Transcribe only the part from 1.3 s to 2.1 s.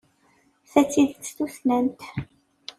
tussnant.